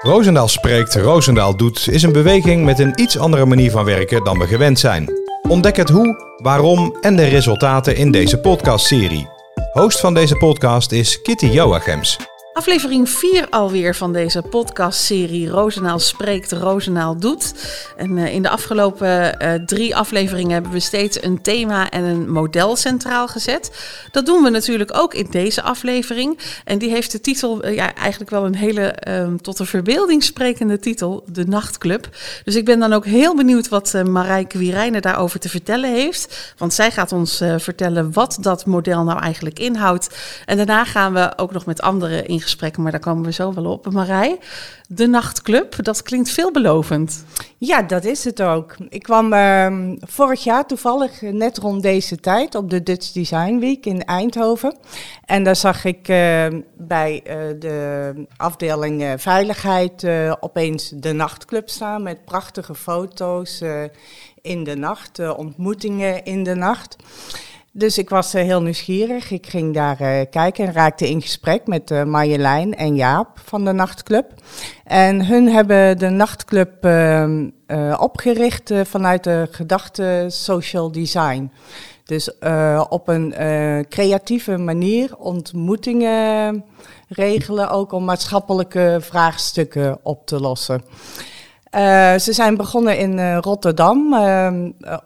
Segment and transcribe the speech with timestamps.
[0.00, 4.38] Roosendaal spreekt, Roosendaal doet is een beweging met een iets andere manier van werken dan
[4.38, 5.08] we gewend zijn.
[5.48, 9.28] Ontdek het hoe, waarom en de resultaten in deze podcastserie.
[9.72, 12.16] Host van deze podcast is Kitty Joachims.
[12.58, 17.54] Aflevering 4 alweer van deze podcastserie Rozenaal spreekt, Rozenaal doet.
[17.96, 22.30] En uh, in de afgelopen uh, drie afleveringen hebben we steeds een thema en een
[22.30, 23.70] model centraal gezet.
[24.10, 26.38] Dat doen we natuurlijk ook in deze aflevering.
[26.64, 28.96] En die heeft de titel, uh, ja, eigenlijk wel een hele
[29.40, 32.08] tot de verbeelding sprekende titel, De Nachtclub.
[32.44, 36.54] Dus ik ben dan ook heel benieuwd wat Marijke Wirijnen daarover te vertellen heeft.
[36.56, 40.16] Want zij gaat ons vertellen wat dat model nou eigenlijk inhoudt.
[40.44, 43.54] En daarna gaan we ook nog met anderen in gesprekken, maar daar komen we zo
[43.54, 43.92] wel op.
[43.92, 44.38] Marij,
[44.88, 47.24] de nachtclub, dat klinkt veelbelovend.
[47.58, 48.76] Ja, dat is het ook.
[48.88, 53.86] Ik kwam uh, vorig jaar toevallig net rond deze tijd op de Dutch Design Week
[53.86, 54.76] in Eindhoven.
[55.24, 60.06] En daar zag ik uh, bij uh, de afdeling veiligheid
[60.40, 63.62] opeens de nachtclub staan met prachtige foto's
[64.42, 66.96] in de nacht, ontmoetingen in de nacht.
[67.78, 69.30] Dus ik was uh, heel nieuwsgierig.
[69.30, 73.64] Ik ging daar uh, kijken en raakte in gesprek met uh, Marjolein en Jaap van
[73.64, 74.32] de Nachtclub.
[74.84, 77.48] En hun hebben de Nachtclub ehm,
[77.98, 81.52] opgericht vanuit de gedachte social design.
[82.04, 82.38] Dus
[82.88, 83.34] op een
[83.88, 86.64] creatieve manier ontmoetingen
[87.08, 90.82] regelen, ook om maatschappelijke vraagstukken op te lossen.
[91.74, 94.12] Uh, ze zijn begonnen in uh, Rotterdam.
[94.12, 94.46] Uh,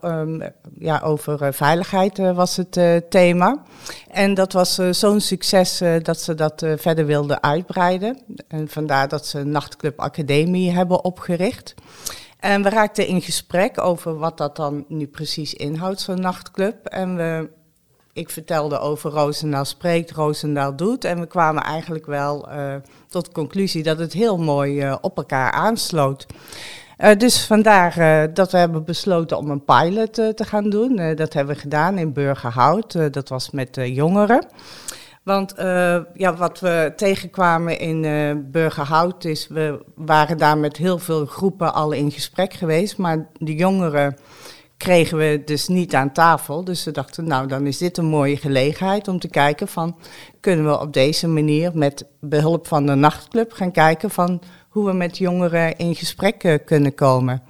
[0.04, 0.42] um,
[0.78, 3.62] ja, over veiligheid was het thema.
[4.10, 8.18] En dat was zo'n succes dat ze dat verder wilden uitbreiden.
[8.48, 11.74] En vandaar dat ze Nachtclub Academie hebben opgericht.
[12.38, 16.86] En we raakten in gesprek over wat dat dan nu precies inhoudt, zo'n nachtclub.
[16.86, 17.50] En we
[18.12, 21.04] ik vertelde over Roosendaal spreekt, Roosendaal doet.
[21.04, 22.74] En we kwamen eigenlijk wel uh,
[23.08, 26.26] tot de conclusie dat het heel mooi uh, op elkaar aansloot.
[26.98, 27.94] Uh, dus vandaar
[28.34, 31.14] dat we hebben besloten om een pilot te gaan doen.
[31.14, 33.12] dat hebben we gedaan in Burgerhout.
[33.12, 34.46] dat was met jongeren.
[35.22, 35.54] Want
[36.14, 38.02] ja, wat we tegenkwamen in
[38.50, 42.98] Burgerhout is, we waren daar met heel veel groepen al in gesprek geweest.
[42.98, 44.16] Maar de jongeren
[44.82, 46.64] kregen we dus niet aan tafel.
[46.64, 49.96] Dus we dachten, nou dan is dit een mooie gelegenheid om te kijken van...
[50.40, 54.42] kunnen we op deze manier met behulp van de nachtclub gaan kijken van...
[54.68, 57.42] hoe we met jongeren in gesprek eh, kunnen komen.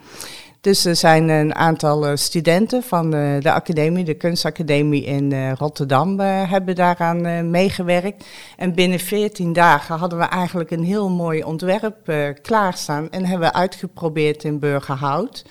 [0.61, 6.21] Dus er zijn een aantal eh, studenten van de, de academie, de kunstacademie in Rotterdam,
[6.21, 8.25] hebben daaraan meegewerkt.
[8.57, 12.13] En binnen 14 dagen hadden we eigenlijk een heel mooi ontwerp
[12.43, 15.45] klaarstaan en hebben we uitgeprobeerd in Burgerhout.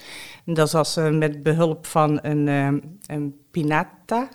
[0.54, 4.30] Dat was uh, met behulp van een, uh, een pinata.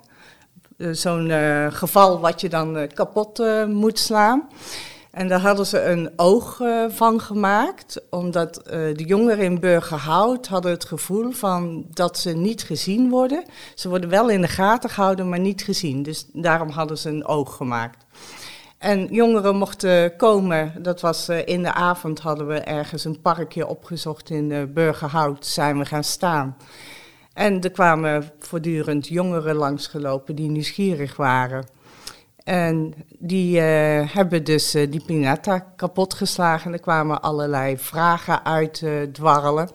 [0.77, 1.31] Uh, Zo'n
[1.73, 4.49] geval wat je dan kapot moet slaan.
[5.11, 10.85] En daar hadden ze een oog van gemaakt, omdat de jongeren in Burgerhout hadden het
[10.85, 13.45] gevoel van dat ze niet gezien worden.
[13.75, 16.03] Ze worden wel in de gaten gehouden, maar niet gezien.
[16.03, 18.06] Dus daarom hadden ze een oog gemaakt.
[18.79, 23.67] En jongeren mochten komen, dat was uh, in de avond hadden we ergens een parkje
[23.67, 26.57] opgezocht in uh, Burgerhout, zijn we gaan staan.
[27.33, 31.67] En er kwamen voortdurend jongeren langsgelopen die nieuwsgierig waren.
[32.45, 33.63] En die uh,
[34.15, 36.73] hebben dus die pinata kapotgeslagen.
[36.73, 39.69] Er kwamen allerlei vragen uit dwarrelen.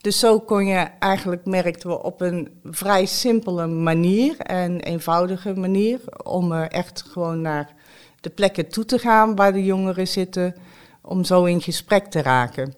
[0.00, 6.00] Dus zo kon je eigenlijk, merkten we, op een vrij simpele manier en eenvoudige manier...
[6.22, 7.74] om echt gewoon naar
[8.24, 10.54] de plekken toe te gaan waar de jongeren zitten,
[11.02, 12.74] om zo in gesprek te raken.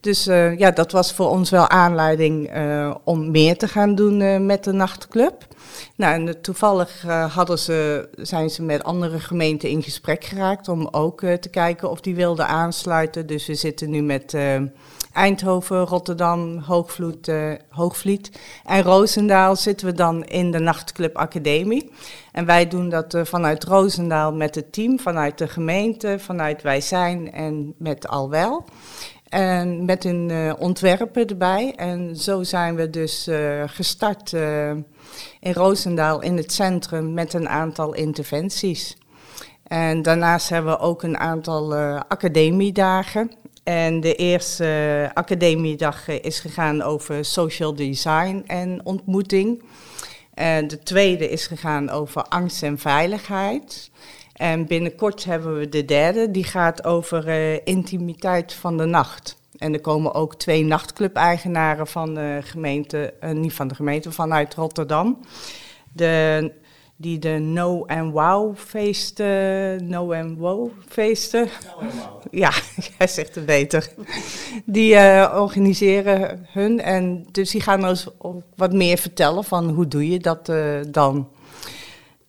[0.00, 4.20] Dus uh, ja, dat was voor ons wel aanleiding uh, om meer te gaan doen
[4.20, 5.46] uh, met de nachtclub.
[5.96, 11.20] Nou, en toevallig hadden ze, zijn ze met andere gemeenten in gesprek geraakt om ook
[11.20, 13.26] te kijken of die wilden aansluiten.
[13.26, 14.36] Dus we zitten nu met
[15.18, 17.32] Eindhoven, Rotterdam, Hoogvloed,
[17.68, 21.90] Hoogvliet en Roosendaal zitten we dan in de Nachtclub Academie.
[22.32, 26.80] En wij doen dat uh, vanuit Roosendaal met het team, vanuit de gemeente, vanuit Wij
[26.80, 28.64] Zijn en met Alwel.
[29.28, 31.72] En met een uh, ontwerpen erbij.
[31.76, 33.28] En zo zijn we dus
[33.66, 34.32] gestart
[35.40, 38.96] in Roosendaal in het centrum met een aantal interventies.
[39.62, 41.74] En daarnaast hebben we ook een aantal
[42.08, 43.30] academiedagen.
[43.68, 49.62] En de eerste academiedag is gegaan over social design en ontmoeting.
[50.34, 53.90] En de tweede is gegaan over angst en veiligheid.
[54.32, 59.36] En binnenkort hebben we de derde, die gaat over uh, intimiteit van de nacht.
[59.56, 64.54] En er komen ook twee nachtclub-eigenaren van de gemeente, uh, niet van de gemeente, vanuit
[64.54, 65.20] Rotterdam.
[65.92, 66.52] De
[67.00, 71.48] die de No and Wow feesten, No and Wow feesten.
[72.30, 72.52] Ja,
[72.98, 73.92] jij zegt het beter.
[74.64, 78.08] Die eh, organiseren hun en dus die gaan ons
[78.56, 81.28] wat meer vertellen van hoe doe je dat eh, dan.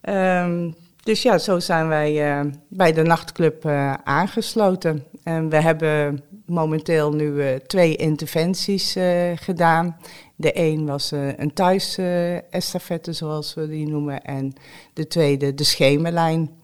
[0.01, 0.71] Ehm,
[1.04, 3.66] dus ja, zo zijn wij eh, bij de nachtclub
[4.04, 5.04] aangesloten.
[5.24, 8.95] En we hebben momenteel nu twee interventies
[9.36, 9.98] gedaan.
[10.41, 14.21] De een was eh, een thuis-estafette, zoals we die noemen.
[14.21, 14.53] En
[14.94, 16.59] de tweede de schemerlijn.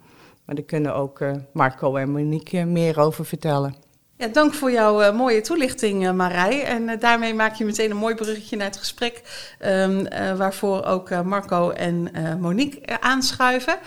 [0.45, 3.75] Maar daar kunnen ook eh, Marco en Monique meer over vertellen.
[4.17, 6.63] Ja, dank voor jouw eh, mooie toelichting, Marij.
[6.63, 9.21] En daarmee maak je meteen een mooi bruggetje naar het gesprek,
[9.59, 13.77] ehm, eh, waarvoor ook Marco en Monique aanschuiven.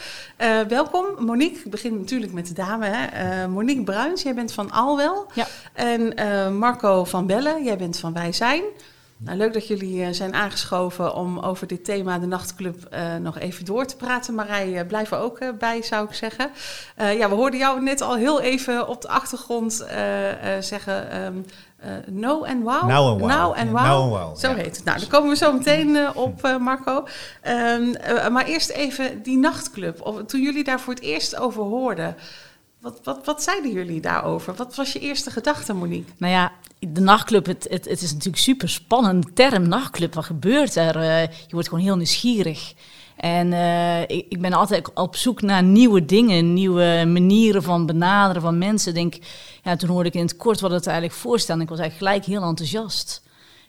[0.69, 1.65] Welkom, Monique.
[1.65, 2.87] Ik begin natuurlijk met de dame.
[2.87, 3.49] Hè.
[3.49, 5.27] Monique Bruins, jij bent van Alwel.
[5.35, 5.47] Ja.
[5.73, 6.15] En
[6.59, 8.63] Marco van Bellen, jij bent van Wij Zijn.
[9.21, 13.39] Nou, leuk dat jullie eh, zijn aangeschoven om over dit thema, de nachtclub, eh, nog
[13.39, 14.35] even door te praten.
[14.35, 16.51] Marij, eh, blijf er ook bij, zou ik zeggen.
[16.97, 19.87] Ja, we hoorden jou net al heel even op de achtergrond
[20.61, 21.45] zeggen...
[22.07, 22.89] no and wow?
[22.89, 23.31] Now and wow.
[23.31, 23.31] Wow.
[23.31, 24.55] Now and wow, Zo ja.
[24.55, 24.85] heet het.
[24.85, 27.07] Nou, daar komen we zo meteen op, eh, Marco.
[27.41, 30.01] Ehm, eh, maar eerst even die nachtclub.
[30.01, 32.17] Of, toen jullie daar voor het eerst over hoorden...
[32.81, 34.55] Wat, wat, wat zeiden jullie daarover?
[34.55, 36.13] Wat was je eerste gedachte, Monique?
[36.17, 39.37] Nou ja, de nachtclub, het, het, is natuurlijk super spannend.
[39.37, 40.97] Term nachtclub, wat gebeurt er?
[40.97, 42.75] Eh, je wordt gewoon heel nieuwsgierig.
[43.17, 48.43] En eh, ik, ik ben altijd op zoek naar nieuwe dingen, nieuwe manieren van benaderen
[48.43, 48.95] van mensen.
[48.95, 49.15] Denk,
[49.63, 51.63] ja, toen hoorde ik in het kort wat het eigenlijk voorstelde.
[51.63, 53.23] Ik was eigenlijk gelijk heel enthousiast.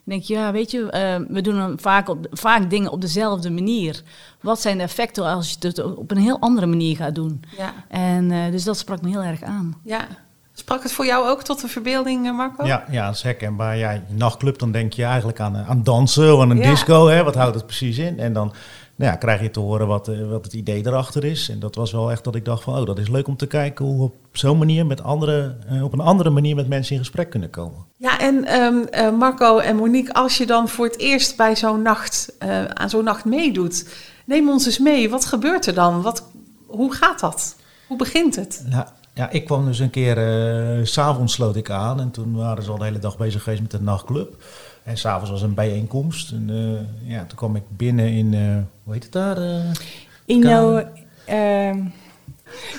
[0.09, 4.01] Ik denk, ja, weet je, eh, we doen vaak, op, vaak dingen op dezelfde manier.
[4.41, 7.41] Wat zijn de effecten als je het op een heel andere manier gaat doen?
[7.57, 9.77] Ja, En eh, dus dat sprak me heel erg aan.
[9.83, 10.07] ja.
[10.53, 12.65] Sprak het voor jou ook tot de verbeelding, eh, Marco?
[12.65, 13.77] Ja, ja, dat is herkenbaar.
[13.77, 16.69] Ja, je nachtclub, dan denk je eigenlijk aan, eh, aan dansen of aan een Ja.
[16.69, 17.07] disco.
[17.07, 17.23] Hè?
[17.23, 18.19] Wat houdt het precies in?
[18.19, 18.53] En dan
[18.99, 21.49] nou ja, krijg je te horen wat, eh, wat het idee erachter is.
[21.49, 23.47] En dat was wel echt dat ik dacht van, oh, dat is leuk om te
[23.47, 26.93] kijken hoe we op zo'n manier met andere, eh, op een andere manier met mensen
[26.93, 27.85] in gesprek kunnen komen.
[27.97, 31.81] Ja, en ehm, eh, Marco en Monique, als je dan voor het eerst bij zo'n
[31.81, 32.35] nacht,
[32.73, 33.89] aan zo'n nacht meedoet,
[34.25, 35.09] neem ons eens mee.
[35.09, 36.01] Wat gebeurt er dan?
[36.01, 36.23] Wat,
[36.65, 37.55] hoe gaat dat?
[37.87, 38.63] Hoe begint het?
[38.69, 40.15] Nou, ja, ik kwam dus een keer,
[40.83, 43.61] s s'avonds sloot ik aan en toen waren ze al de hele dag bezig geweest
[43.61, 44.43] met de nachtclub.
[44.89, 46.31] En s'avonds was een bijeenkomst.
[46.31, 48.39] En eh, ja, toen kwam ik binnen in, eh,
[48.83, 49.37] hoe heet het daar?
[49.37, 49.59] eh
[50.25, 50.83] Inno,
[51.25, 51.77] ehm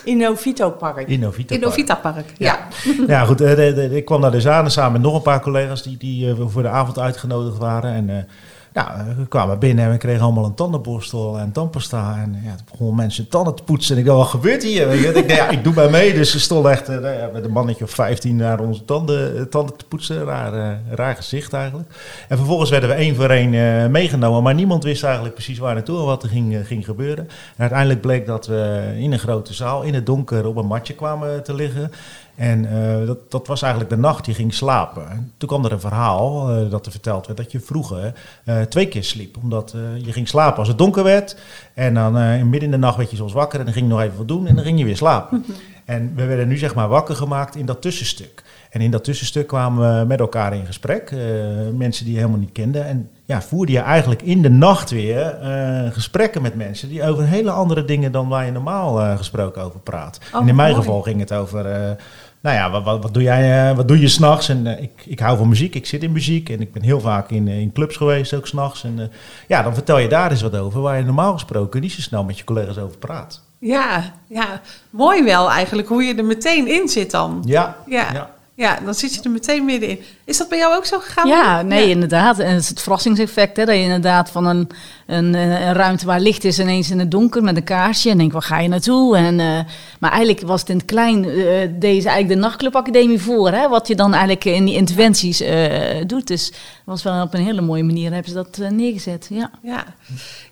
[0.05, 1.09] Innovito Park.
[1.09, 1.55] Innovita.
[1.55, 2.33] In Novita Park.
[2.39, 2.59] Ja.
[3.07, 3.39] Ja, goed.
[3.39, 6.31] de- de- ik kwam daar dus aan samen met nog een paar collega's die, die
[6.31, 7.93] eh, voor de avond uitgenodigd waren.
[7.93, 8.23] En eh,
[8.73, 12.19] nou, we kwamen binnen en we kregen allemaal een tandenborstel en tandpasta.
[12.23, 13.95] En ja, begonnen mensen tanden te poetsen.
[13.95, 14.91] En ik dacht, wat gebeurt hier?
[14.93, 16.15] Ik, dacht, ja, ik doe bij mee.
[16.15, 19.37] Dus ze stonden echt eh, nou ja, met een mannetje of 15 naar onze tanden,
[19.37, 20.25] eh, tanden te poetsen.
[20.25, 21.89] Raar, eh, raar gezicht eigenlijk.
[22.29, 24.43] En vervolgens werden we één voor één meegenomen.
[24.43, 27.29] Maar niemand wist eigenlijk precies waar naartoe en wat er ging, ging gebeuren.
[27.29, 30.95] En uiteindelijk bleek dat we in een grote zaal, in het donker, op een matje
[30.95, 31.91] kwamen te liggen.
[32.41, 35.11] En eh, dat, dat was eigenlijk de nacht, je ging slapen.
[35.11, 38.15] En toen kwam er een verhaal eh, dat er verteld werd dat je vroeger
[38.45, 39.37] eh, twee keer sliep.
[39.43, 41.37] Omdat je ging slapen als het donker werd.
[41.75, 42.13] En dan
[42.49, 44.29] midden in de nacht werd je soms wakker en dan ging je nog even wat
[44.29, 45.45] doen en dan ging je weer slapen.
[45.85, 48.43] En we werden nu zeg maar wakker gemaakt in dat tussenstuk.
[48.71, 51.15] En in dat tussenstuk kwamen we met elkaar in gesprek.
[51.77, 52.87] mensen die je helemaal niet kenden.
[52.87, 55.39] En ja, voerde je eigenlijk in de nacht weer
[55.93, 60.19] gesprekken met mensen die over hele andere dingen dan waar je normaal gesproken over praat.
[60.33, 60.83] Oh, en in mijn mooi.
[60.83, 61.97] geval ging het over.
[62.41, 64.49] Nou ja, wat, wat, wat doe jij, eh, wat doe je s'nachts?
[64.49, 67.01] En eh, ik, ik hou van muziek, ik zit in muziek en ik ben heel
[67.01, 68.85] vaak in, eh, in clubs geweest, ook s'nachts.
[68.85, 69.07] En eh,
[69.49, 72.25] ja, dan vertel je daar eens wat over, waar je normaal gesproken niet zo snel
[72.25, 73.41] met je collega's over praat.
[73.59, 74.61] Ja, ja,
[74.91, 77.43] mooi wel eigenlijk hoe je er meteen in zit dan.
[77.47, 78.31] Ja, Ja, ja.
[78.55, 78.79] ja.
[78.85, 79.99] dan zit je er meteen middenin.
[80.25, 81.29] Is dat bij jou ook zo gegaan?
[81.29, 81.91] Ja, nee, Ja.
[81.95, 82.39] inderdaad.
[82.39, 84.69] En het is het verrassingseffect, hè, dat je inderdaad van een,
[85.11, 88.33] een, een ruimte waar licht is ineens in het donker met een kaarsje en denk,
[88.33, 89.17] waar ga je naartoe?
[89.17, 89.59] En, eh,
[90.01, 93.89] maar eigenlijk was het in het klein, eh, deze eigenlijk de nachtclubacademie voor, hè, wat
[93.89, 96.27] je dan eigenlijk in die interventies eh, doet.
[96.27, 99.51] Dus dat was wel op een hele mooie manier hebben ze dat eh, neergezet, ja.
[99.63, 99.85] Ja.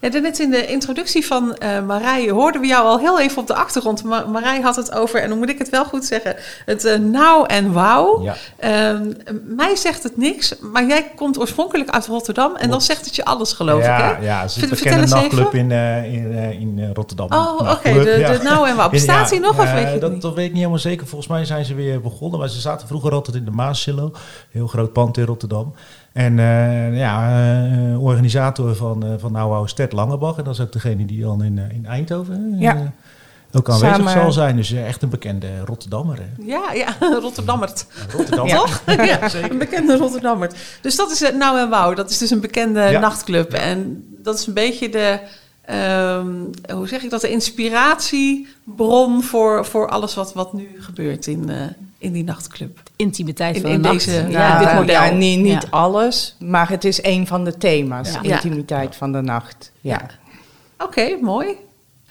[0.00, 3.46] ja, net in de introductie van eh Marij hoorden we jou al heel even op
[3.46, 4.04] de achtergrond.
[4.04, 6.36] Ma Marij had het over, en dan moet ik het wel goed zeggen,
[6.66, 8.22] het eh nou en wauw.
[8.22, 8.36] Ja.
[8.56, 9.12] Ehm,
[9.44, 13.24] mij zegt het niks, maar jij komt oorspronkelijk uit Rotterdam en dan zegt het je
[13.24, 14.16] alles, geloof ja, ik.
[14.16, 14.24] Hè?
[14.24, 17.26] Ja, het is een bekende nachtclub in, eh, in, eh, in eh, Rotterdam.
[17.32, 18.90] Oh, oké, de- de Nou en Wauw.
[18.90, 20.22] Bestaat die nog of weet je dat, niet?
[20.22, 21.06] dat weet ik niet helemaal zeker.
[21.06, 22.38] Volgens mij zijn ze weer begonnen.
[22.38, 24.12] Maar ze zaten vroeger altijd in de Maassillo.
[24.50, 25.74] Heel groot pand in Rotterdam.
[26.12, 26.36] En
[26.94, 27.42] ja,
[27.98, 30.36] organisator van, eh van Nou Langebach.
[30.38, 32.92] En dat is ook degene die dan in, in Eindhoven Ja.
[33.52, 34.56] Ook aanwezig Samen- zal zijn.
[34.56, 36.16] Dus eh, echt een bekende Rotterdammer.
[36.18, 36.44] hè.
[36.44, 37.86] Ja, ja, Rotterdammert.
[38.16, 38.56] Rotterdammer.
[38.56, 38.82] Toch?
[38.86, 40.54] Ja, een bekende Rotterdammert.
[40.80, 41.94] Dus dat is het Nou en Wauw.
[41.94, 43.00] Dat is dus een bekende Ja.
[43.00, 43.52] nachtclub.
[43.52, 45.18] En dat is een beetje de,
[45.64, 46.26] ehm,
[46.72, 51.56] hoe zeg ik dat, de inspiratiebron voor, voor alles wat, wat nu gebeurt in, eh,
[51.98, 52.78] in die nachtclub.
[52.96, 54.04] Intimiteit In- van in de nacht.
[54.06, 54.94] deze- Ja, dit model.
[54.94, 55.68] ja, niet, niet Ja.
[55.70, 58.12] alles, maar het is een van de thema's.
[58.22, 58.34] Ja.
[58.34, 59.72] Intimiteit van de nacht.
[59.80, 60.00] Ja.
[60.78, 61.46] Oké, mooi.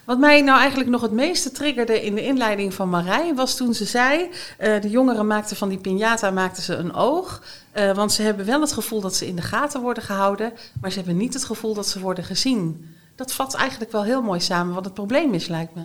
[0.08, 3.74] Wat mij nou eigenlijk nog het meeste triggerde in de inleiding van Marij was toen
[3.74, 7.44] ze zei: eh, de jongeren maakten van die piñata maakten ze een oog.
[7.72, 10.92] eh, want ze hebben wel het gevoel dat ze in de gaten worden gehouden, maar
[10.92, 12.96] ze hebben niet het gevoel dat ze worden gezien.
[13.16, 15.82] Dat vat eigenlijk wel heel mooi samen wat het probleem is, lijkt me.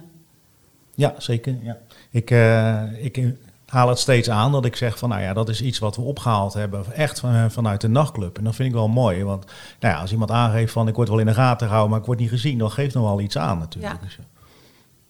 [0.94, 1.56] Ja, zeker.
[1.62, 1.78] Ja.
[2.10, 3.34] Ik, eh, ik
[3.72, 6.02] haal het steeds aan dat ik zeg van, nou ja, dat is iets wat we
[6.02, 8.38] opgehaald hebben, echt van, vanuit de nachtclub.
[8.38, 9.44] En dat vind ik wel mooi, want
[9.80, 12.06] nou ja, als iemand aangeeft van, ik word wel in de gaten gehouden, maar ik
[12.06, 13.92] word niet gezien, dan geeft nog wel iets aan natuurlijk.
[13.94, 13.98] Ja.
[14.06, 14.24] Dus, eh,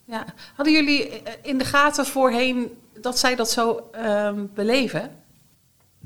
[0.05, 0.25] Ja.
[0.55, 2.69] Hadden jullie eh, in de gaten voorheen
[3.01, 5.11] dat zij dat zo ehm, beleven?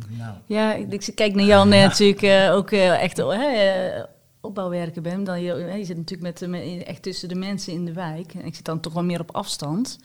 [0.09, 4.05] nou, Ja, ik, kijk naar Jan eh, natuurlijk eh, ook eh, echt oh, hè, eh,
[4.41, 5.25] opbouwwerken ben.
[5.25, 7.93] Dan je, hè, je zit natuurlijk met, de me- echt tussen de mensen in de
[7.93, 8.35] wijk.
[8.35, 9.99] En ik zit dan toch wel meer op afstand.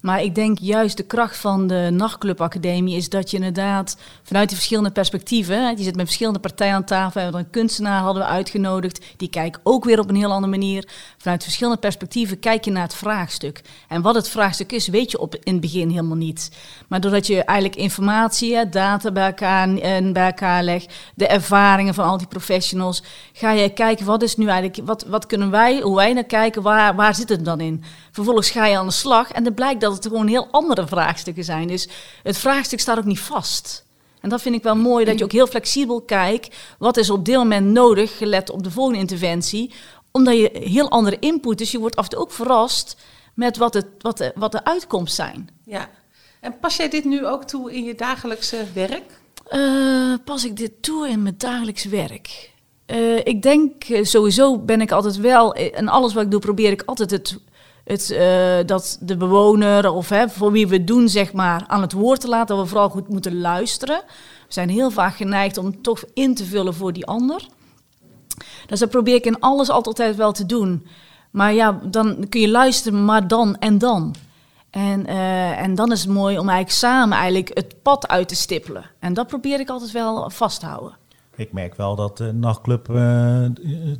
[0.00, 4.56] Maar ik denk juist de kracht van de nachtclubacademie is dat je inderdaad vanuit die
[4.56, 9.04] verschillende perspectieven, je zit met verschillende partijen aan tafel, hebben een kunstenaar hadden we uitgenodigd,
[9.16, 10.88] die kijkt ook weer op een heel andere manier.
[11.18, 13.62] Vanuit verschillende perspectieven kijk je naar het vraagstuk.
[13.88, 16.50] En wat het vraagstuk is, weet je op, in het begin helemaal niet.
[16.88, 22.04] Maar doordat je eigenlijk informatie, data bij elkaar, en bij elkaar legt, de ervaringen van
[22.04, 23.02] al die professionals,
[23.32, 26.62] ga je kijken wat is nu eigenlijk, wat, wat kunnen wij, hoe wij naar kijken,
[26.62, 27.84] waar, waar zit het dan in?
[28.10, 31.44] Vervolgens ga je aan de slag en dan blijkt dat het gewoon heel andere vraagstukken
[31.44, 31.68] zijn.
[31.68, 31.88] Dus
[32.22, 33.86] het vraagstuk staat ook niet vast.
[34.20, 36.56] En dat vind ik wel mooi, dat je ook heel flexibel kijkt.
[36.78, 39.72] Wat is op dit moment nodig, gelet op de volgende interventie?
[40.10, 42.96] Omdat je heel andere input, dus je wordt af en toe ook verrast
[43.34, 45.48] met wat, het, wat, de, wat de uitkomst zijn.
[45.64, 45.88] Ja.
[46.40, 49.20] En pas jij dit nu ook toe in je dagelijkse werk?
[49.48, 52.52] Eh, pas ik dit toe in mijn dagelijks werk?
[52.86, 56.70] Eh, ik denk eh, sowieso ben ik altijd wel, en alles wat ik doe, probeer
[56.70, 57.38] ik altijd het,
[57.88, 61.80] het, eh, dat de bewoner of hè, voor wie we het doen, zeg maar, aan
[61.80, 62.56] het woord te laten.
[62.56, 64.00] Dat we vooral goed moeten luisteren.
[64.46, 67.46] We zijn heel vaak geneigd om toch in te vullen voor die ander.
[68.66, 70.86] Dus dat probeer ik in alles altijd wel te doen.
[71.30, 74.14] Maar ja, dan kun je luisteren, maar dan en dan.
[74.70, 78.34] En, eh, en dan is het mooi om eigenlijk samen eigenlijk het pad uit te
[78.34, 78.84] stippelen.
[78.98, 80.96] En dat probeer ik altijd wel vast te houden.
[81.38, 83.58] Ik merk wel dat de nachtclub het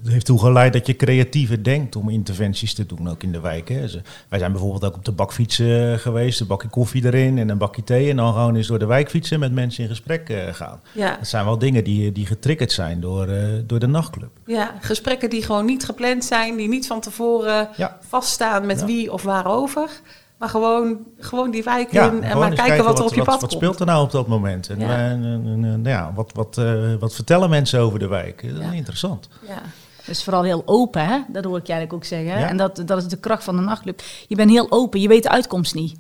[0.09, 3.69] heeft toegeleid dat je creatiever denkt om interventies te doen, ook in de wijk.
[3.69, 3.81] Hè.
[4.29, 7.59] Wij zijn bijvoorbeeld ook op de bakfiets eh, geweest, een bakje koffie erin en een
[7.59, 8.11] bakje thee.
[8.11, 10.81] En dan gewoon eens door de wijk fietsen en met mensen in gesprek eh, gaan.
[10.93, 11.17] Ja.
[11.17, 13.29] Dat zijn wel dingen die, die getriggerd zijn door,
[13.67, 14.31] door de nachtclub.
[14.47, 17.99] Ja, gesprekken die gewoon niet gepland zijn, die niet van tevoren Ja.
[18.09, 18.87] vaststaan met Ja.
[18.87, 19.91] wie of waarover.
[20.39, 23.25] Maar gewoon, gewoon die wijk Ja, in en maar kijken, wat er op je wat,
[23.27, 23.63] pad wat komt.
[23.63, 24.69] speelt er nou op dat moment?
[24.69, 24.97] En, Ja.
[24.99, 28.43] en, en, en, ja, wat, wat, eh, wat vertellen mensen over de wijk?
[28.53, 28.73] Dat is Ja.
[28.73, 29.29] interessant.
[29.49, 29.59] Ja.
[30.07, 31.19] Dus vooral heel open, hè?
[31.29, 32.49] dat hoor ik je eigenlijk ook zeggen.
[32.49, 34.01] En dat, dat is de kracht van de nachtclub.
[34.29, 35.99] Je bent heel open, je weet de uitkomst niet.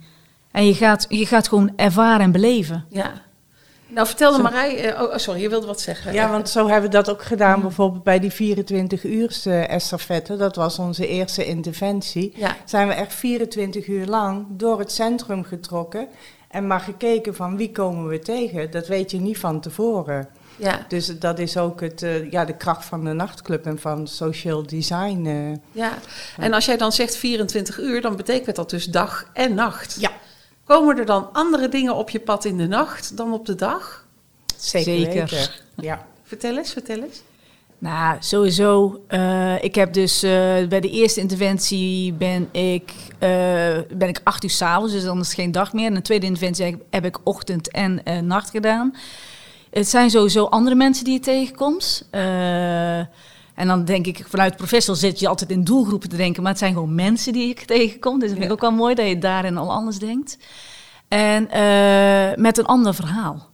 [0.50, 2.84] En je gaat, je gaat gewoon ervaren en beleven.
[2.90, 3.12] ja.
[3.88, 4.92] Nou, vertelde Marij...
[4.94, 6.12] eh, oh, sorry, je wilde wat zeggen.
[6.12, 10.36] Ja, want zo hebben we dat ook gedaan bijvoorbeeld bij die 24 uur estafette.
[10.36, 12.32] Dat was onze eerste interventie.
[12.36, 16.08] Ja, Zijn we echt 24 uur lang door het centrum getrokken.
[16.50, 18.70] En maar gekeken van wie komen we tegen.
[18.70, 20.28] Dat weet je niet van tevoren.
[20.56, 24.06] ja, Dus dat is ook het, eh, ja, de kracht van de nachtclub en van
[24.06, 25.24] social design.
[25.26, 25.82] eh.
[25.82, 25.92] ja.
[26.38, 29.96] En als jij dan zegt 24 uur, dan betekent dat dus dag en nacht.
[30.00, 30.10] Ja.
[30.68, 34.06] Komen er dan andere dingen op je pad in de nacht dan op de dag?
[34.56, 35.62] Zeker, Zeker.
[35.76, 36.06] Ja.
[36.22, 37.22] Vertel eens, vertel eens.
[37.78, 39.00] Nou, sowieso.
[39.06, 40.30] eh, ik heb dus eh,
[40.68, 43.28] bij de eerste interventie ben ik, eh,
[43.94, 45.86] ben ik acht uur s'avonds, dus dan is het geen dag meer.
[45.86, 48.94] En de tweede interventie heb, heb ik ochtend en eh, nacht gedaan.
[49.70, 52.08] Het zijn sowieso andere mensen die je tegenkomt.
[52.10, 53.00] Eh,
[53.58, 56.60] en dan denk ik, vanuit professional zit je altijd in doelgroepen te denken, maar het
[56.60, 58.18] zijn gewoon mensen die ik tegenkom.
[58.18, 58.52] Dus dat vind ik Ja.
[58.54, 60.38] ook wel mooi dat je daarin al anders denkt.
[61.08, 63.46] En eh, met een ander verhaal.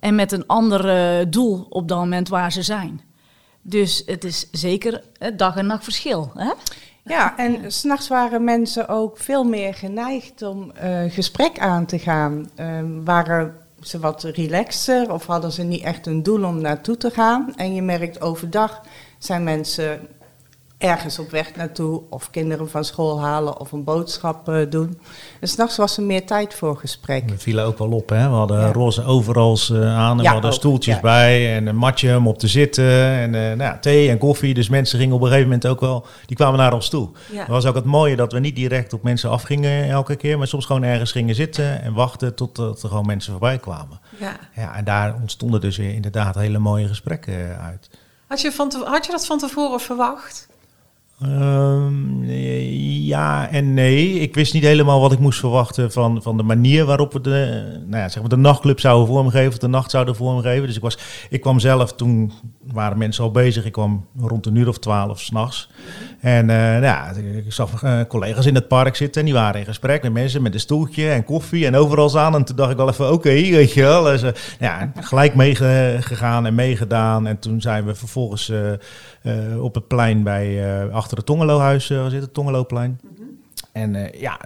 [0.00, 3.00] En met een ander eh, doel op dat moment waar ze zijn.
[3.62, 6.30] Dus het is zeker het dag en nacht verschil.
[6.34, 6.50] Hè?
[7.04, 12.50] Ja, en s'nachts waren mensen ook veel meer geneigd om eh, gesprek aan te gaan.
[12.54, 17.10] Ehm, waren ze wat relaxter of hadden ze niet echt een doel om naartoe te
[17.10, 17.52] gaan.
[17.56, 18.80] En je merkt overdag
[19.18, 20.00] zijn mensen
[20.78, 25.00] ergens op weg naartoe of kinderen van school halen of een boodschap eh, doen.
[25.40, 27.30] En s'nachts was er meer tijd voor gesprek.
[27.30, 28.28] We vielen ook wel op, hè?
[28.28, 28.72] We hadden Ja.
[28.72, 31.00] roze overals eh, aan en Ja, we hadden ook, stoeltjes ja.
[31.00, 34.54] bij en een matje om op te zitten en eh, nou, ja, thee en koffie.
[34.54, 37.08] Dus mensen gingen op een gegeven moment ook wel, die kwamen naar ons toe.
[37.32, 40.46] Dat was ook het mooie dat we niet direct op mensen afgingen elke keer, maar
[40.46, 44.00] soms gewoon ergens gingen zitten en wachten totdat er gewoon mensen voorbij kwamen.
[44.18, 44.36] Ja.
[44.56, 47.90] Ja, en daar ontstonden dus weer inderdaad hele mooie gesprekken uit.
[48.28, 50.48] Had je, van had je dat van tevoren verwacht?
[51.20, 52.24] Ehm,
[53.08, 54.20] ja en nee.
[54.20, 57.62] Ik wist niet helemaal wat ik moest verwachten van, van de manier waarop we de,
[57.86, 60.66] nou ja, zeg maar de nachtclub zouden vormgeven, of de nacht zouden vormgeven.
[60.66, 60.98] Dus ik, was,
[61.30, 62.32] ik kwam zelf, toen
[62.72, 65.70] waren mensen al bezig, ik kwam rond een uur of twaalf s'nachts.
[66.20, 67.12] En uh, nou ja,
[67.44, 70.42] ik zag uh, collega's in het park zitten en die waren in gesprek met mensen
[70.42, 72.34] met een stoeltje en koffie en overal aan.
[72.34, 74.02] En toen dacht ik wel even, oké, weet je wel.
[74.02, 77.26] Dus, uh, ja, gelijk meegegaan en meegedaan.
[77.26, 78.52] En toen zijn we vervolgens
[79.60, 83.00] op het plein bij, achter het Tongelohuis, uh, zit het Tongeloplein.
[83.02, 83.26] Mm -hmm.
[83.72, 84.40] En ja,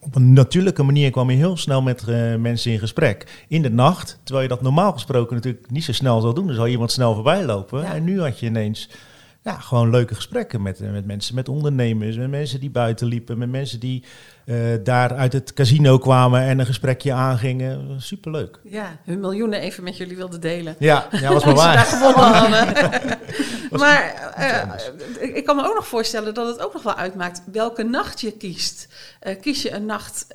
[0.00, 2.06] op een natuurlijke manier kwam je heel snel met
[2.38, 3.44] mensen in gesprek.
[3.48, 6.46] In de nacht, terwijl je dat normaal gesproken natuurlijk niet zo snel zou doen.
[6.46, 7.80] Dan zou iemand snel voorbij lopen.
[7.80, 7.94] Ja.
[7.94, 8.88] En nu had je ineens
[9.42, 13.50] ja, gewoon leuke gesprekken met, met mensen, met ondernemers, met mensen die buiten liepen, met
[13.50, 14.04] mensen die
[14.44, 18.00] uh, daar uit het casino kwamen en een gesprekje aangingen.
[18.00, 18.58] Superleuk.
[18.64, 20.76] Ja, hun miljoenen even met jullie wilden delen.
[20.78, 21.74] Ja, ja was maar waar.
[21.74, 23.18] daar gewonnen hadden.
[23.70, 27.82] maar uh, ik kan me ook nog voorstellen dat het ook nog wel uitmaakt welke
[27.82, 28.88] nacht je kiest.
[29.22, 30.26] Uh, kies je een nacht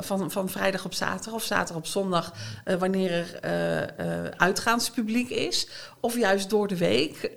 [0.00, 2.32] van, van vrijdag op zaterdag of zaterdag op zondag,
[2.78, 3.94] wanneer er
[4.36, 5.68] uitgaanspubliek is?
[6.00, 7.30] Of juist door de week?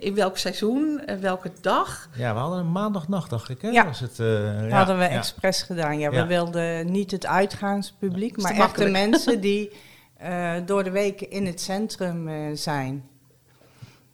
[0.00, 1.00] in welk seizoen?
[1.20, 2.08] welke dag?
[2.12, 3.62] Ja, we hadden een maandagnacht, dacht ik.
[3.62, 3.68] Hè?
[3.68, 5.22] Ja, was het, ja, hadden we ja.
[5.28, 5.98] Expres gedaan.
[5.98, 9.70] Ja, we wilden niet het uitgaanspubliek, maar echt de mensen die
[10.22, 13.04] uh, door de week in het centrum uh, zijn.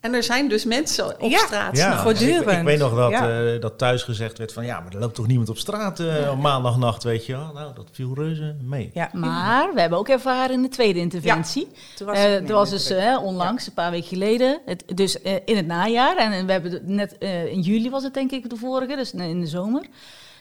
[0.00, 1.76] En er zijn dus mensen op ja, straat.
[1.76, 2.50] Ja, voortdurend.
[2.50, 3.42] Ik, ik, weet nog dat, ja.
[3.42, 6.30] uh, dat thuis gezegd werd van ja, maar er loopt toch niemand op straat uh,
[6.30, 7.50] op maandagnacht, weet je wel.
[7.54, 8.90] Nou, dat viel reuze mee.
[8.94, 9.10] Ja.
[9.12, 11.68] Maar we hebben ook ervaren in de tweede interventie.
[11.72, 12.92] Ja, toen was het, uh, was dus
[13.22, 16.16] onlangs, een paar weken geleden, het, dus in het najaar.
[16.16, 17.16] En we hebben net
[17.50, 19.82] in juli was het denk ik de vorige, dus in de zomer.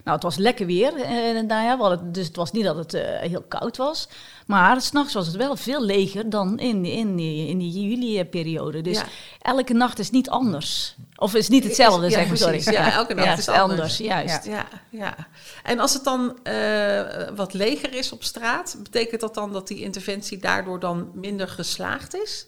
[0.04, 0.98] Nou, het was lekker weer
[1.30, 4.08] in het najaar, dus het was niet dat het uh, heel koud was.
[4.46, 8.82] Maar s'nachts was het wel veel leger dan in, in, in die juli-periode.
[8.82, 9.06] Dus ja.
[9.42, 10.96] elke nacht is niet anders.
[11.16, 12.38] Of is niet hetzelfde, ja, zeg maar.
[12.38, 12.62] Sorry.
[12.64, 13.72] Ja, elke nacht is anders.
[13.72, 13.98] anders.
[13.98, 14.46] Juist.
[14.46, 15.16] Ja, ja.
[15.64, 17.02] En als het dan uh,
[17.36, 22.16] wat leger is op straat, betekent dat dan dat die interventie daardoor dan minder geslaagd
[22.16, 22.46] is?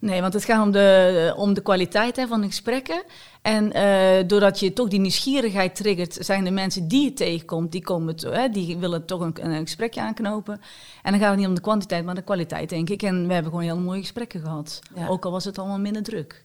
[0.00, 3.02] Nee, want het gaat om de, om de kwaliteit hè, van de gesprekken.
[3.42, 7.82] En uh, doordat je toch die nieuwsgierigheid triggert, zijn de mensen die je tegenkomt, die,
[7.82, 10.60] komen to, hè, die willen toch een, een, gesprekje aanknopen.
[11.02, 13.02] En dan gaat het niet om de kwantiteit, maar de kwaliteit, denk ik.
[13.02, 14.80] En we hebben gewoon heel mooie gesprekken gehad.
[14.94, 15.08] Ja.
[15.08, 16.44] Ook al was het allemaal minder druk.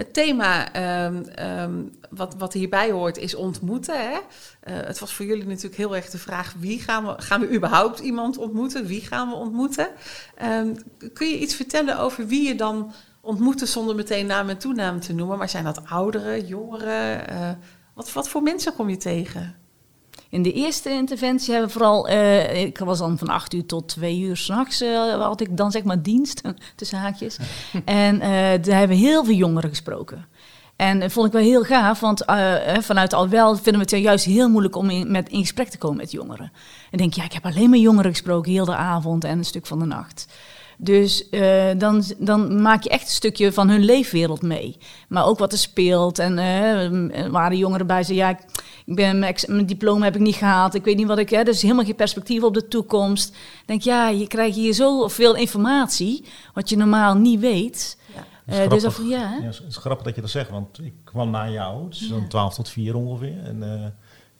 [0.00, 4.00] Het thema um, um, wat, wat hierbij hoort is ontmoeten.
[4.00, 4.16] Hè?
[4.16, 7.54] Uh, het was voor jullie natuurlijk heel erg de vraag: wie gaan we, gaan we
[7.54, 8.86] überhaupt iemand ontmoeten?
[8.86, 9.88] Wie gaan we ontmoeten?
[10.42, 10.76] Um,
[11.12, 15.14] kun je iets vertellen over wie je dan ontmoeten zonder meteen naam en toenaam te
[15.14, 15.38] noemen?
[15.38, 17.32] Maar zijn dat ouderen, jongeren?
[17.32, 17.50] Uh,
[17.94, 19.59] wat, wat voor mensen kom je tegen?
[20.30, 23.88] In de eerste interventie hebben we vooral, uh, ik was dan van 8 uur tot
[23.88, 26.40] 2 uur s'nachts, uh, had ik dan zeg maar dienst,
[26.76, 27.38] tussen haakjes.
[27.84, 30.26] en uh, daar hebben we heel veel jongeren gesproken.
[30.76, 32.24] En dat vond ik wel heel gaaf, want
[32.80, 35.78] vanuit al wel vinden we het juist heel moeilijk om in, met, in gesprek te
[35.78, 36.52] komen met jongeren.
[36.90, 39.66] En denk, ja, ik heb alleen maar jongeren gesproken, heel de avond en een stuk
[39.66, 40.26] van de nacht.
[40.82, 44.76] Dus uh, dan, dan maak je echt een stukje van hun leefwereld mee.
[45.08, 46.18] Maar ook wat er speelt.
[46.18, 48.38] En uh, waren jongeren bij ze, ja, ik,
[48.86, 50.74] ik ben, mijn, mijn, diploma heb ik niet gehaald.
[50.74, 51.46] Ik weet niet wat ik heb.
[51.46, 53.28] Dus helemaal geen perspectief op de toekomst.
[53.28, 57.98] Ik denk, ja, je krijgt hier zoveel informatie, wat je normaal niet weet.
[58.14, 58.64] Ja.
[58.64, 61.30] Uh, dus dat, ja, ja, het is grappig dat je dat zegt, want ik kwam
[61.30, 63.44] na jou, dus dan 12 tot 4 ongeveer.
[63.44, 63.62] En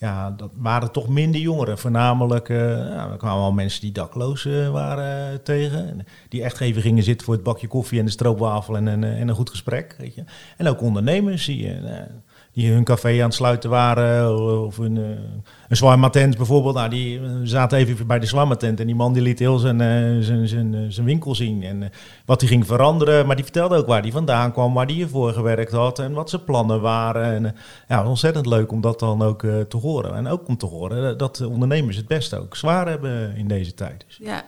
[0.01, 1.79] ja, dat waren toch minder jongeren.
[1.79, 5.89] Voornamelijk, uh, er kwamen al mensen die dakloos uh, waren uh, tegen.
[5.89, 9.05] En die echt even gingen zitten voor het bakje koffie en de stroopwafel en, en,
[9.05, 9.95] en een goed gesprek.
[9.99, 10.25] Weet je.
[10.57, 11.77] En ook ondernemers die,
[12.53, 14.37] die hun café aan het sluiten waren.
[14.67, 14.97] Of een,
[15.69, 16.75] een zwarmatent bijvoorbeeld.
[16.75, 19.79] Nou, die zaten even bij de zwarmatent en die man die liet heel zijn,
[20.23, 21.63] zijn, zijn, zijn winkel zien.
[21.63, 21.91] En
[22.25, 23.27] wat hij ging veranderen.
[23.27, 26.31] Maar die vertelde ook waar hij vandaan kwam, waar hij hiervoor gewerkt had en wat
[26.31, 27.25] zijn plannen waren.
[27.25, 27.57] En
[27.89, 30.15] ja, ontzettend leuk om dat dan ook uh, te horen.
[30.15, 33.75] En ook om te horen dat de ondernemers het best ook zwaar hebben in deze
[33.75, 34.05] tijd.
[34.07, 34.19] Dus.
[34.23, 34.45] Ja,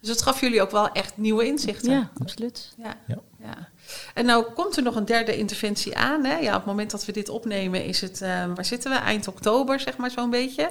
[0.00, 1.92] dus het gaf jullie ook wel echt nieuwe inzichten.
[1.92, 2.74] Ja, absoluut.
[2.76, 2.94] Ja.
[3.06, 3.18] ja.
[3.40, 3.68] ja.
[4.14, 6.24] En nou komt er nog een derde interventie aan.
[6.24, 6.36] Hè?
[6.36, 8.96] Ja, op het moment dat we dit opnemen is het, uh, waar zitten we?
[8.96, 10.70] Eind oktober, zeg maar zo'n beetje.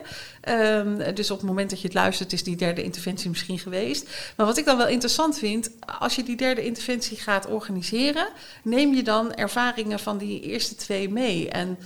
[0.49, 4.09] Um, dus op het moment dat je het luistert is die derde interventie misschien geweest.
[4.35, 8.27] Maar wat ik dan wel interessant vind, als je die derde interventie gaat organiseren,
[8.63, 11.49] neem je dan ervaringen van die eerste twee mee.
[11.49, 11.77] En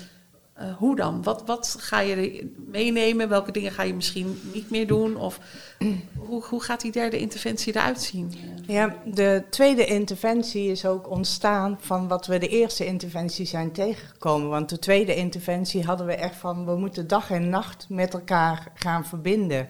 [0.59, 1.23] uh, hoe dan?
[1.23, 3.29] Wat, wat ga je meenemen?
[3.29, 5.17] Welke dingen ga je misschien niet meer doen?
[5.17, 5.39] Of
[6.27, 8.33] hoe, hoe gaat die derde interventie eruit zien?
[8.67, 14.49] Ja, de tweede interventie is ook ontstaan van wat we de eerste interventie zijn tegengekomen.
[14.49, 18.71] Want de tweede interventie hadden we echt van, we moeten dag en nacht met elkaar
[18.73, 19.69] gaan verbinden.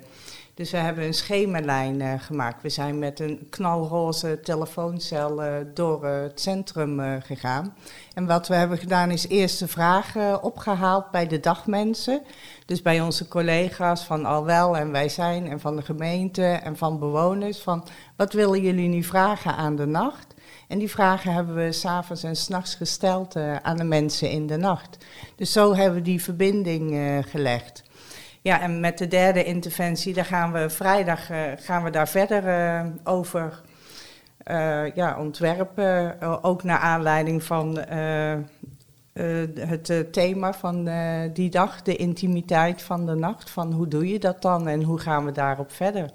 [0.56, 2.62] Dus we hebben een schemerlijn uh, gemaakt.
[2.62, 7.76] We zijn met een knalroze telefooncel uh, door het centrum gegaan.
[8.13, 12.22] En wat we hebben gedaan is eerst de vragen opgehaald bij de dagmensen.
[12.65, 17.00] Dus bij onze collega's van Alwel en Wij Zijn en van de gemeente en van
[17.00, 17.60] bewoners.
[17.60, 20.34] Van wat willen jullie nu vragen aan de nacht?
[20.68, 24.98] En die vragen hebben we s'avonds en s'nachts gesteld aan de mensen in de nacht.
[25.36, 26.98] Dus zo hebben we die verbinding
[27.30, 27.84] gelegd.
[28.46, 32.44] Ja, en met de derde interventie, daar gaan we vrijdag uh, gaan we daar verder
[32.44, 33.62] uh, over
[34.48, 36.22] uh, ja, ontwerpen.
[36.42, 37.78] ook naar aanleiding van
[39.60, 40.90] het thema van
[41.34, 43.50] die dag, de intimiteit van de nacht.
[43.50, 46.12] Van hoe doe je dat dan en hoe gaan we daarop verder?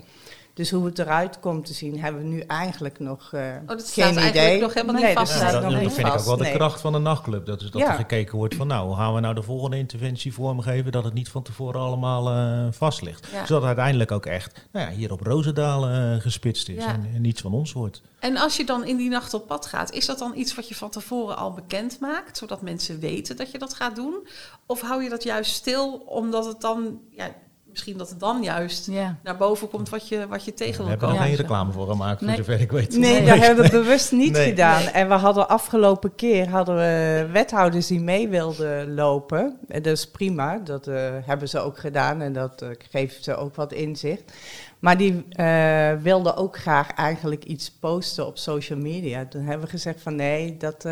[0.60, 3.90] Dus hoe het eruit komt te zien, hebben we nu eigenlijk nog uh, oh, dat
[3.90, 4.60] geen idee.
[4.60, 5.40] nog helemaal niet vast.
[5.40, 7.46] Ja, dat, dat vind ik ook wel de kracht van de nachtclub.
[7.46, 10.32] Dat is dat er gekeken wordt van nou, hoe gaan we nou de volgende interventie
[10.32, 13.26] vormgeven dat het niet van tevoren allemaal uh, vast ligt.
[13.26, 17.20] Zodat het uiteindelijk ook echt nou ja, hier op Roosendaal uh, gespitst is en, en
[17.20, 18.02] niets van ons wordt.
[18.18, 20.68] En als je dan in die nacht op pad gaat, is dat dan iets wat
[20.68, 24.26] je van tevoren al bekend maakt, zodat mensen weten dat je dat gaat doen?
[24.66, 27.30] Of hou je dat juist stil omdat het dan ja,
[27.70, 28.88] misschien dat het dan juist
[29.22, 30.98] naar boven komt wat je, wat je tegen wil komen.
[30.98, 32.96] We hebben er geen reclame voor gemaakt, voor zover ik weet.
[32.96, 34.82] Nee, dat hebben we bewust niet gedaan.
[34.82, 39.58] En we hadden afgelopen keer hadden we wethouders die mee wilden lopen.
[39.68, 43.36] En dat is prima, dat uh, hebben ze ook gedaan en dat uh, geeft ze
[43.36, 44.32] ook wat inzicht.
[44.78, 49.26] Maar die uh, wilden ook graag eigenlijk iets posten op social media.
[49.26, 50.88] Toen hebben we gezegd van nee, dat,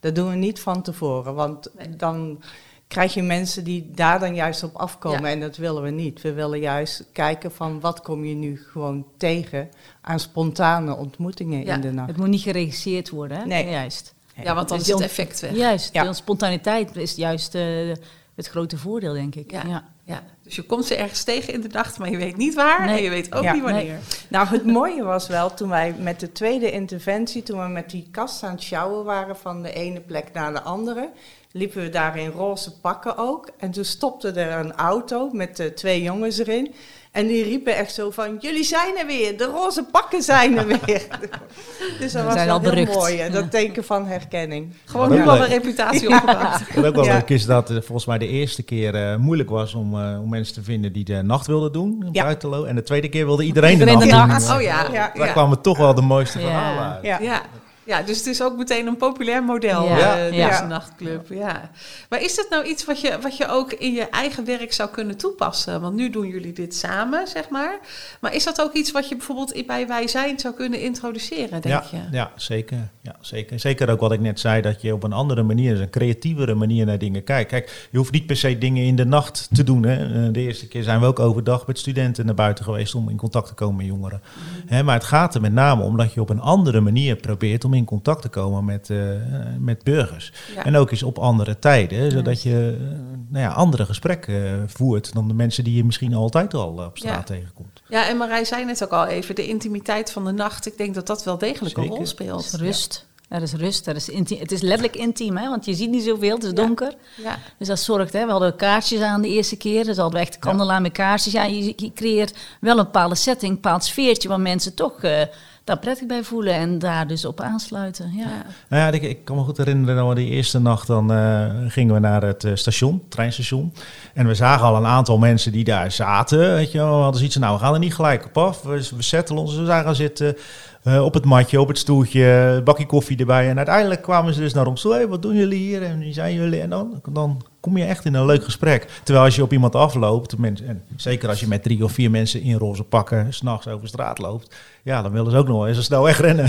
[0.00, 1.34] dat doen we niet van tevoren.
[1.34, 2.42] Want dan
[2.88, 5.30] krijg je mensen die daar dan juist op afkomen.
[5.30, 6.22] En dat willen we niet.
[6.22, 9.70] We willen juist kijken van wat kom je nu gewoon tegen
[10.00, 12.08] aan spontane ontmoetingen in de nacht.
[12.08, 13.46] Het moet niet geregisseerd worden, hè?
[13.46, 13.68] Nee.
[13.68, 14.14] Juist.
[14.42, 15.54] Ja, want dan is het effect weg.
[15.54, 16.12] Juist, ja.
[16.12, 17.94] spontaniteit is juist uh,
[18.34, 19.50] het grote voordeel, denk ik.
[19.50, 19.84] Ja.
[20.04, 20.22] ja.
[20.46, 22.96] Dus je komt ze ergens tegen in de nacht, maar je weet niet waar nee.
[22.96, 23.84] en je weet ook niet wanneer.
[23.84, 23.98] Nee.
[24.28, 28.08] Nou, het mooie was wel toen wij met de tweede interventie, toen we met die
[28.10, 31.10] kast aan het sjouwen waren van de ene plek naar de andere,
[31.52, 33.50] liepen we daar in roze pakken ook.
[33.58, 36.74] En toen stopte er een auto met uh, twee jongens erin.
[37.16, 40.66] En die riepen echt zo van, jullie zijn er weer, de roze pakken zijn er
[40.66, 41.02] weer.
[42.00, 44.72] dus dat was wel heel mooi, dat teken van herkenning.
[44.84, 46.60] Gewoon nu al een reputatie opgebouwd.
[46.60, 47.12] Ik ook wel ja.
[47.12, 50.28] leuk is dat het volgens mij de eerste keer uh, moeilijk was om, uh, om
[50.28, 52.22] mensen te vinden die de nacht wilden doen, ja.
[52.22, 52.64] buitenlo.
[52.64, 54.46] En de tweede keer wilde iedereen de nacht, de nacht.
[54.46, 54.56] doen.
[54.56, 54.86] Oh ja.
[54.92, 55.12] ja.
[55.14, 57.22] Daar kwamen toch wel de mooiste verhalen uit.
[57.22, 57.42] ja.
[57.86, 60.26] Ja, dus het is ook meteen een populair model, ja.
[60.26, 61.28] Uh, deze nachtclub.
[61.28, 61.70] Ja.
[62.08, 64.90] Maar is dat nou iets wat je, wat je ook in je eigen werk zou
[64.90, 65.80] kunnen toepassen?
[65.80, 67.78] Want nu doen jullie dit samen, zeg maar.
[68.20, 71.64] Maar is dat ook iets wat je bijvoorbeeld bij Wij Zijn zou kunnen introduceren, denk
[71.64, 72.16] ja, je?
[72.16, 72.88] Ja, zeker.
[73.02, 73.60] Ja, zeker.
[73.60, 76.86] Zeker ook wat ik net zei, dat je op een andere manier, een creatievere manier
[76.86, 77.50] naar dingen kijkt.
[77.50, 79.82] Kijk, je hoeft niet per se dingen in de nacht te doen.
[79.82, 80.26] Hè.
[80.26, 83.16] Eh, de eerste keer zijn we ook overdag met studenten naar buiten geweest om in
[83.16, 84.22] contact te komen met jongeren.
[84.70, 87.64] Mm maar het gaat er met name om dat je op een andere manier probeert
[87.64, 89.10] om in contact te komen met, uh,
[89.58, 90.32] met burgers.
[90.64, 92.86] En ook eens op andere tijden, zodat je uh,
[93.28, 97.26] nou ja, andere gesprekken voert dan de mensen die je misschien altijd al op straat
[97.26, 97.82] tegenkomt.
[97.88, 100.66] Ja, en Marij zei net ook al even, de intimiteit van de nacht.
[100.66, 102.52] Ik denk dat dat wel degelijk een rol speelt.
[102.52, 103.06] Rust.
[103.28, 104.38] Er is rust, er is intiem.
[104.38, 106.94] het is letterlijk intiem, hè, want je ziet niet zoveel, het is donker.
[107.16, 107.38] Ja.
[107.58, 110.38] Dus dat zorgt, hè, we hadden kaarsjes aan de eerste keer, dus hadden we echt
[110.38, 111.32] kandelaar met kaarsjes.
[111.32, 115.20] Ja, je, je, creëert wel een bepaalde setting, een bepaald sfeertje waar mensen toch uh,
[115.66, 118.12] daar prettig bij voelen en daar dus op aansluiten.
[118.16, 118.44] Ja.
[118.68, 121.94] Nou ja, ik, ik kan me goed herinneren we die eerste nacht dan uh, gingen
[121.94, 123.72] we naar het uh, station, treinstation.
[124.14, 126.38] En we zagen al een aantal mensen die daar zaten.
[126.54, 128.62] Weet je, we hadden zoiets nou, we gaan er niet gelijk op af.
[128.62, 130.36] We, we ons, we zijn gaan zitten.
[130.84, 133.48] Uh, op het matje, op het stoeltje, bakje koffie erbij.
[133.48, 134.92] En uiteindelijk kwamen ze dus naar ons toe.
[134.92, 135.82] Hey, wat doen jullie hier?
[135.82, 136.60] En wie zijn jullie?
[136.60, 138.88] En dan, dan kom je echt in een leuk gesprek.
[139.02, 142.10] Terwijl als je op iemand afloopt, mensen, en zeker als je met drie of vier
[142.10, 145.66] mensen in roze pakken s'nachts over straat loopt, ja, dan willen ze ook nog wel
[145.68, 146.48] eens snel wegrennen.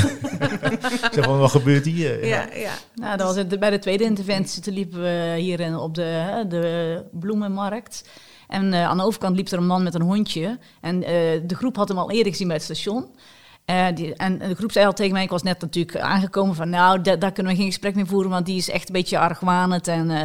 [1.13, 2.25] zeg van, wat gebeurt hier?
[2.25, 2.71] Ja, ja.
[2.95, 7.03] Nou, dat was het, bij de tweede interventie, toen liepen we hier op de, de
[7.11, 8.09] bloemenmarkt.
[8.47, 10.59] En uh, aan de overkant liep er een man met een hondje.
[10.81, 11.07] En uh,
[11.45, 13.05] de groep had hem al eerder gezien bij het station.
[13.65, 16.69] Uh, die, en de groep zei al tegen mij, ik was net natuurlijk aangekomen van,
[16.69, 19.87] nou, daar kunnen we geen gesprek meer voeren, want die is echt een beetje argwanend.
[19.87, 20.21] En, uh,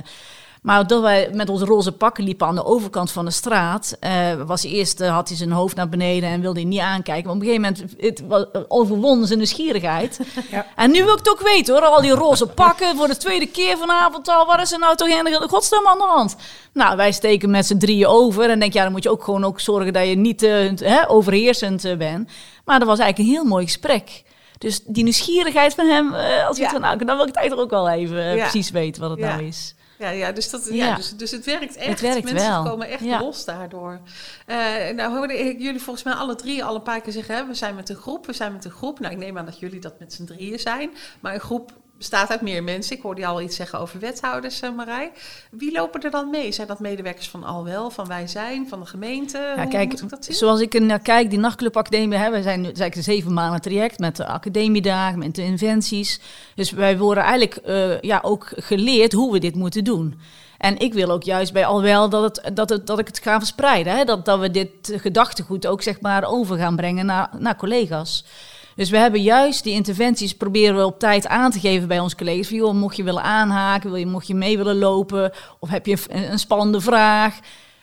[0.62, 4.34] maar dat wij met onze roze pakken liepen aan de overkant van de straat, uh,
[4.46, 7.24] was eerst, had hij zijn hoofd naar beneden en wilde hij niet aankijken.
[7.24, 8.22] Maar op een gegeven moment het
[8.68, 10.20] overwon zijn nieuwsgierigheid.
[10.50, 10.66] Ja.
[10.76, 13.46] En nu wil ik het ook weten hoor, al die roze pakken voor de tweede
[13.46, 16.36] keer vanavond al, wat is er nou toch in de godsnaam aan de hand?
[16.72, 19.44] Nou, wij steken met z'n drieën over en denk, ja, dan moet je ook gewoon
[19.44, 20.40] ook zorgen dat je niet
[20.80, 22.30] hè, overheersend bent.
[22.64, 24.22] Maar dat was eigenlijk een heel mooi gesprek.
[24.58, 26.70] Dus die nieuwsgierigheid van hem, uh, als ja.
[26.70, 29.20] van, nou, dan wil ik het eigenlijk ook wel even uh, precies weten wat het
[29.20, 29.74] nou is.
[30.02, 30.74] Ja, ja, dus, dat, ja.
[30.86, 30.96] Ja.
[30.96, 31.88] dus, dus het werkt echt.
[31.88, 32.62] Het werkt Mensen wel.
[32.62, 33.20] komen echt Ja.
[33.20, 34.00] los daardoor.
[34.46, 34.56] Eh,
[34.94, 37.34] nou hoorde ik jullie volgens mij alle drie al een paar keer zeggen...
[37.34, 39.00] Hè, we zijn met een groep, we zijn met een groep.
[39.00, 40.90] Nou, ik neem aan dat jullie dat met z'n drieën zijn.
[41.20, 42.96] Maar een groep bestaat uit meer mensen.
[42.96, 45.12] Ik hoorde je al iets zeggen over wethouders, eh, Marij.
[45.50, 46.52] Wie lopen er dan mee?
[46.52, 49.38] Zijn dat medewerkers van Alwel, van Wij Zijn, van de gemeente?
[49.38, 50.34] Ja, Hoe kijk, moet ik dat zien?
[50.34, 54.26] zoals ik naar kijk, die nachtclubacademie, wij zijn eigenlijk een zeven maanden traject met de
[54.26, 56.20] academiedagen, met de inventies.
[56.54, 60.20] Dus wij worden eigenlijk eh, ja, ook geleerd hoe we dit moeten doen.
[60.58, 63.18] En ik wil ook juist bij al wel dat, het, dat, het, dat ik het
[63.18, 63.96] ga verspreiden.
[63.96, 64.04] Hè?
[64.04, 68.24] Dat, dat we dit gedachtegoed ook zeg maar over gaan brengen naar, naar collega's.
[68.74, 72.16] Dus we hebben juist die interventies proberen we op tijd aan te geven bij onze
[72.16, 72.48] collega's.
[72.48, 75.86] Van, joh, mocht je willen aanhaken, wil je, mocht je mee willen lopen of heb
[75.86, 77.38] je een, een spannende vraag.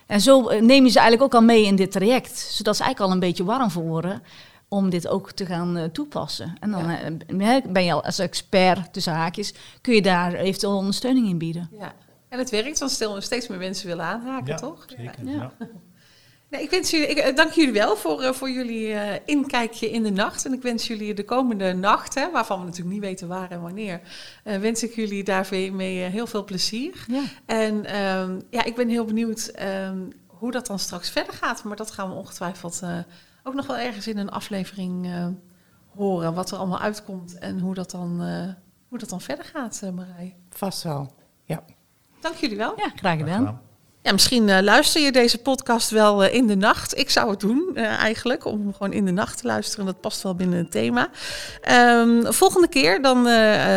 [0.06, 2.38] En zo eh, neem je ze eigenlijk ook al mee in dit traject.
[2.38, 4.22] Zodat ze eigenlijk al een beetje warm voor worden
[4.68, 6.56] om dit ook te gaan eh, toepassen.
[6.60, 11.28] En dan eh, ben je al als expert tussen haakjes, kun je daar eventueel ondersteuning
[11.28, 11.70] in bieden.
[11.80, 11.94] Ja.
[12.30, 14.86] En het werkt, want stel steeds meer mensen willen aanhaken, Ja, toch?
[14.88, 15.26] Zeker.
[15.26, 15.52] Ja.
[16.50, 19.90] Nee, ik wens jullie, ik eh, dank jullie wel voor, eh, voor jullie eh, inkijkje
[19.92, 20.46] in de nacht.
[20.46, 23.62] En ik wens jullie de komende nacht, hè, waarvan we natuurlijk niet weten waar en
[23.62, 24.02] wanneer,
[24.44, 27.06] eh, wens ik jullie daarmee mee heel veel plezier.
[27.08, 27.22] Ja.
[27.46, 29.98] En ehm, ja, ik ben heel benieuwd ehm,
[30.40, 31.64] hoe dat dan straks verder gaat.
[31.64, 32.98] Maar dat gaan we ongetwijfeld eh,
[33.44, 35.28] ook nog wel ergens in een aflevering eh,
[35.96, 36.34] horen.
[36.34, 38.54] Wat er allemaal uitkomt en hoe dat dan, eh,
[38.88, 40.36] hoe dat dan verder gaat, Marij.
[40.50, 41.14] Vast wel.
[41.44, 41.64] Ja.
[42.20, 42.74] Dank jullie wel.
[42.78, 43.62] Ja, graag gedaan.
[44.02, 46.98] Ja, misschien eh, luister je deze podcast wel eh, in de nacht.
[46.98, 49.86] Ik zou het doen eh, eigenlijk, om gewoon in de nacht te luisteren.
[49.86, 51.10] Dat past wel binnen het thema.
[51.62, 53.26] Ehm, volgende keer dan